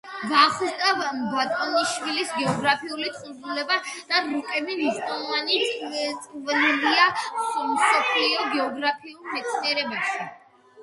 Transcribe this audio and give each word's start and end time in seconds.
ვახუშტი 0.29 0.85
ბატონიშვილის 0.99 2.29
გეოგრაფიული 2.37 3.11
თხზულება 3.17 3.75
და 4.13 4.21
რუკები 4.29 4.77
მნიშვნელოვანი 4.79 5.59
წვლილია 5.73 7.11
მსოფლიო 7.17 8.47
გეოგრაფიულ 8.55 9.29
მეცნიერებაში. 9.35 10.25